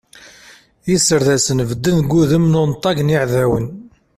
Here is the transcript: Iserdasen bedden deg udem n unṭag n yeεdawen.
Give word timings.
Iserdasen 0.95 1.59
bedden 1.69 1.97
deg 2.01 2.11
udem 2.19 2.45
n 2.47 2.59
unṭag 2.61 2.97
n 3.01 3.13
yeεdawen. 3.13 3.65